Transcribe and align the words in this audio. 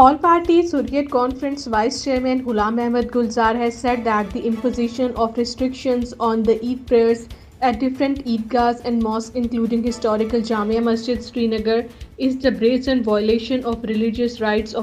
All 0.00 0.16
party 0.22 0.60
Soviet 0.68 1.08
conference 1.10 1.66
vice 1.68 2.02
chairman 2.02 2.42
Ghulam 2.46 2.78
Ahmad 2.80 3.04
Gulzar 3.14 3.54
has 3.60 3.74
said 3.80 4.04
that 4.04 4.32
the 4.34 4.40
impositions 4.48 6.12
on 6.26 6.42
the 6.46 6.52
Eid 6.62 6.86
prayers 6.88 7.24
at 7.60 7.78
different 7.80 8.20
Eidgah 8.26 8.86
including 9.34 9.88
historical 9.88 10.40
Jamia 10.48 10.80
Masjid 10.88 11.22
Srinagar 11.56 11.80
is 12.26 12.36
duress 12.42 12.88
and 12.88 13.08
violation 13.08 13.60
of 13.68 13.84
religious 13.88 14.40
rights 14.40 14.76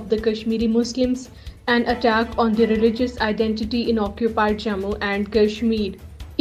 and 1.65 1.87
attack 1.89 2.39
on 2.39 2.57
the 2.57 2.67
religious 2.69 3.15
identity 3.27 3.83
in 3.91 3.99
occupied 4.07 4.57
Jammu 4.61 4.91
Kashmir 5.33 5.95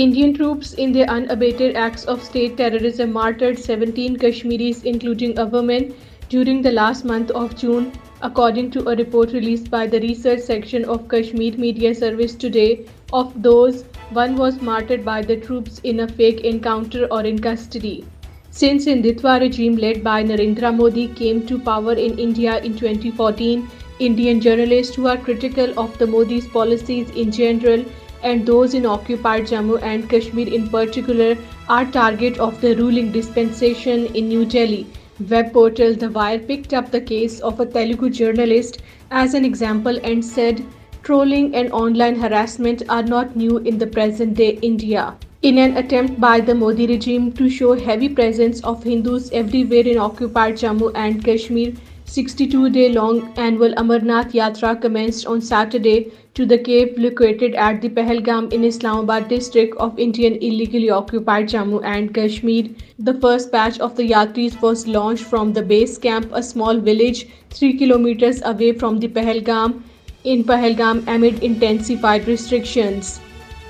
Indian 0.04 0.32
troops 0.38 0.74
in 0.78 0.94
the 0.94 1.12
unabated 1.14 1.76
of 1.84 2.08
state terrorism 2.22 3.12
martyr 3.12 3.52
Kashmiris 4.22 4.80
including 4.82 6.62
the 6.62 6.70
last 6.70 7.04
month 7.06 7.30
of 7.36 7.54
June 7.62 7.84
According 8.24 8.70
to 8.70 8.88
a 8.88 8.96
report 8.96 9.32
released 9.32 9.70
by 9.70 9.86
the 9.86 10.00
research 10.00 10.40
section 10.44 10.86
of 10.92 11.08
Kashmir 11.08 11.56
Media 11.64 11.94
Service 11.94 12.34
today, 12.34 12.86
of 13.12 13.34
those, 13.46 13.82
one 14.18 14.36
was 14.36 14.62
martyred 14.62 15.04
by 15.04 15.20
the 15.20 15.36
troops 15.36 15.82
in 15.84 16.00
a 16.00 16.08
fake 16.08 16.40
encounter 16.52 17.04
or 17.10 17.20
in 17.32 17.42
custody. 17.48 18.06
Since 18.62 18.86
Hindutva 18.86 19.34
regime 19.42 19.76
led 19.76 20.02
by 20.08 20.22
Narendra 20.24 20.72
Modi 20.74 21.06
came 21.08 21.46
to 21.52 21.58
power 21.58 21.92
in 21.92 22.18
India 22.18 22.56
in 22.62 22.78
2014, 22.78 23.68
Indian 23.98 24.40
journalists 24.40 24.96
who 24.96 25.06
are 25.06 25.18
critical 25.18 25.78
of 25.86 25.98
the 25.98 26.10
Modi's 26.16 26.48
policies 26.58 27.10
in 27.10 27.30
general 27.30 27.84
and 28.22 28.46
those 28.46 28.72
in 28.72 28.86
occupied 28.86 29.48
Jammu 29.52 29.80
and 29.92 30.08
Kashmir 30.08 30.48
in 30.48 30.68
particular 30.68 31.36
are 31.68 31.84
target 31.84 32.38
of 32.38 32.58
the 32.62 32.74
ruling 32.74 33.12
dispensation 33.12 34.06
in 34.06 34.28
New 34.28 34.46
Delhi, 34.46 34.84
Web 35.30 35.52
portal 35.52 35.94
The 35.94 36.10
Wire 36.10 36.40
picked 36.40 36.74
up 36.74 36.90
the 36.90 37.00
case 37.00 37.38
of 37.38 37.60
a 37.60 37.66
Telugu 37.66 38.10
journalist 38.10 38.78
as 39.12 39.34
an 39.34 39.44
example 39.44 39.96
and 40.02 40.24
said 40.24 40.64
trolling 41.04 41.54
and 41.54 41.70
online 41.70 42.18
harassment 42.18 42.82
are 42.88 43.04
not 43.04 43.36
new 43.36 43.58
in 43.58 43.78
the 43.78 43.86
present-day 43.86 44.58
India. 44.60 45.14
In 45.42 45.58
an 45.58 45.76
attempt 45.76 46.20
by 46.20 46.40
the 46.40 46.56
Modi 46.56 46.88
regime 46.88 47.30
to 47.32 47.48
show 47.48 47.76
heavy 47.76 48.08
presence 48.08 48.60
of 48.64 48.82
Hindus 48.82 49.30
everywhere 49.30 49.86
in 49.86 49.98
occupied 49.98 50.56
Jammu 50.56 50.90
and 50.96 51.24
Kashmir, 51.24 51.74
62-day-long 52.06 53.32
annual 53.38 53.74
Amarnath 53.74 54.32
Yatra 54.32 54.80
commenced 54.80 55.26
on 55.26 55.40
Saturday 55.40 56.12
to 56.34 56.44
the 56.44 56.58
cave 56.58 56.98
located 56.98 57.54
at 57.54 57.80
the 57.80 57.88
Pahalgam 57.88 58.52
in 58.52 58.62
Islamabad 58.64 59.28
district 59.28 59.76
of 59.76 59.98
Indian 59.98 60.34
illegally 60.36 60.90
occupied 60.90 61.48
Jammu 61.48 61.82
and 61.82 62.14
Kashmir. 62.14 62.66
The 62.98 63.18
first 63.20 63.50
batch 63.50 63.80
of 63.80 63.96
the 63.96 64.08
Yatris 64.10 64.60
was 64.60 64.86
launched 64.86 65.24
from 65.24 65.54
the 65.54 65.62
base 65.62 65.96
camp, 65.96 66.30
a 66.32 66.42
small 66.42 66.78
village 66.78 67.26
3 67.50 67.78
kilometers 67.78 68.42
away 68.42 68.72
from 68.72 69.00
the 69.00 69.08
Pahalgam, 69.08 69.82
in 70.24 70.44
Pahalgam 70.44 71.02
amid 71.06 71.42
intensified 71.42 72.28
restrictions. 72.28 73.20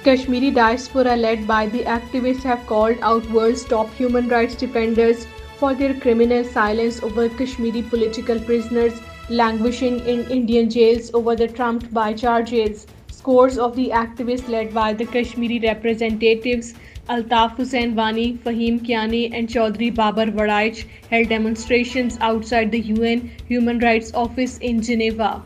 Kashmiri 0.02 0.50
diaspora 0.50 1.16
led 1.16 1.46
by 1.46 1.66
the 1.68 1.84
activists 1.84 2.42
have 2.42 2.66
called 2.66 2.98
out 3.00 3.30
world's 3.30 3.64
top 3.64 3.88
human 3.94 4.28
rights 4.28 4.54
defenders 4.54 5.26
for 5.58 5.74
their 5.74 5.94
criminal 5.94 6.44
silence 6.44 7.02
over 7.02 7.28
Kashmiri 7.28 7.82
political 7.82 8.40
prisoners 8.40 8.94
languishing 9.28 10.00
in 10.00 10.26
Indian 10.38 10.68
jails 10.70 11.12
over 11.14 11.34
the 11.34 11.48
trumped-by 11.48 12.12
charges. 12.12 12.86
Scores 13.10 13.56
of 13.58 13.76
the 13.76 13.88
activists 13.88 14.48
led 14.48 14.74
by 14.74 14.92
the 14.92 15.06
Kashmiri 15.06 15.60
representatives 15.60 16.74
Altaf 17.08 17.56
Hussain 17.56 17.94
Wani, 17.94 18.38
Fahim 18.44 18.78
Kiani 18.86 19.22
and 19.38 19.48
Chaudhry 19.48 19.94
Babar 19.94 20.26
Waraich 20.26 20.86
held 21.08 21.28
demonstrations 21.28 22.18
outside 22.20 22.70
the 22.70 22.80
UN 22.90 23.30
Human 23.48 23.78
Rights 23.78 24.12
Office 24.12 24.56
in 24.58 24.80
Geneva. 24.80 25.42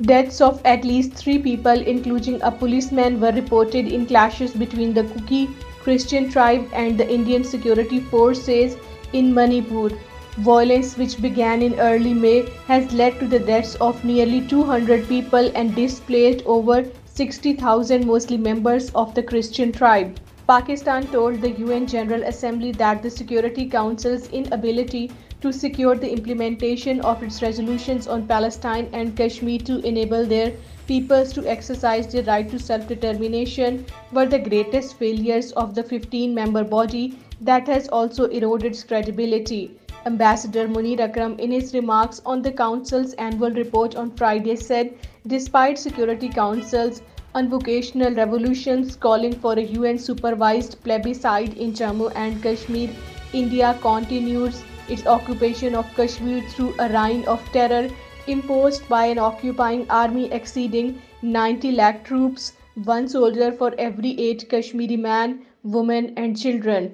Deaths 0.00 0.40
of 0.40 0.60
at 0.64 0.84
least 0.84 1.12
3 1.14 1.38
people, 1.38 1.82
including 1.94 2.40
a 2.42 2.50
policeman, 2.50 3.20
were 3.20 3.32
reported 3.32 3.92
in 3.98 4.06
clashes 4.06 4.52
between 4.52 4.94
the 4.94 5.04
Kuki 5.04 5.50
Christian 5.82 6.30
tribe 6.30 6.66
and 6.72 6.96
the 6.98 7.08
Indian 7.18 7.44
security 7.44 8.00
forces 8.00 8.76
in 9.12 9.34
Manipur, 9.34 9.90
violence 10.38 10.96
which 10.96 11.20
began 11.20 11.60
in 11.60 11.78
early 11.78 12.14
May 12.14 12.48
has 12.66 12.94
led 12.94 13.18
to 13.18 13.26
the 13.26 13.38
deaths 13.38 13.74
of 13.74 14.02
nearly 14.06 14.40
200 14.40 15.06
people 15.06 15.50
and 15.54 15.74
displaced 15.74 16.42
over 16.46 16.86
60,000 17.14 18.06
Muslim 18.06 18.42
members 18.42 18.90
of 18.94 19.14
the 19.14 19.22
Christian 19.22 19.70
tribe. 19.70 20.18
Pakistan 20.48 21.06
told 21.08 21.42
the 21.42 21.50
UN 21.58 21.86
General 21.86 22.22
Assembly 22.22 22.72
that 22.72 23.02
the 23.02 23.10
Security 23.10 23.66
Council's 23.66 24.30
inability 24.30 25.10
to 25.42 25.52
secure 25.52 25.94
the 25.94 26.10
implementation 26.10 27.02
of 27.02 27.22
its 27.22 27.42
resolutions 27.42 28.08
on 28.08 28.26
Palestine 28.26 28.88
and 28.94 29.14
Kashmir 29.14 29.58
to 29.72 29.80
enable 29.92 30.24
their 30.24 30.52
peoples 30.86 31.34
to 31.34 31.46
exercise 31.58 32.06
their 32.06 32.24
right 32.24 32.48
to 32.48 32.58
self-determination 32.58 33.84
were 34.12 34.26
the 34.26 34.38
greatest 34.38 34.98
failures 34.98 35.52
of 35.52 35.74
the 35.74 35.84
15-member 35.92 36.64
body 36.64 37.18
that 37.50 37.66
has 37.66 37.88
also 37.88 38.28
eroded 38.28 38.72
its 38.72 38.82
credibility. 38.82 39.76
Ambassador 40.06 40.66
Munir 40.66 41.00
Akram, 41.00 41.38
in 41.38 41.50
his 41.50 41.74
remarks 41.74 42.20
on 42.24 42.42
the 42.42 42.52
Council's 42.52 43.14
annual 43.14 43.50
report 43.50 43.96
on 43.96 44.10
Friday, 44.10 44.56
said 44.56 44.94
despite 45.26 45.78
Security 45.78 46.28
Council's 46.28 47.02
unvocational 47.34 48.16
revolutions 48.16 48.94
calling 48.94 49.32
for 49.32 49.52
a 49.58 49.62
UN-supervised 49.62 50.76
plebiscite 50.84 51.56
in 51.56 51.72
Jammu 51.72 52.12
and 52.14 52.42
Kashmir, 52.42 52.90
India 53.32 53.76
continues 53.80 54.62
its 54.88 55.06
occupation 55.06 55.74
of 55.74 55.92
Kashmir 55.96 56.42
through 56.50 56.74
a 56.78 56.88
reign 56.88 57.24
of 57.24 57.44
terror 57.52 57.88
imposed 58.26 58.88
by 58.88 59.04
an 59.06 59.18
occupying 59.18 59.86
army 59.90 60.30
exceeding 60.32 61.00
90 61.22 61.72
lakh 61.72 62.04
troops, 62.04 62.52
one 62.92 63.08
soldier 63.08 63.52
for 63.52 63.72
every 63.78 64.10
8 64.30 64.48
Kashmiri 64.50 64.96
man, 64.96 65.46
woman 65.62 66.12
and 66.16 66.38
children. 66.38 66.92